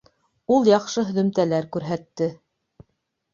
[0.53, 2.31] Ул яҡшы һөҙөмтәләр күрһәтте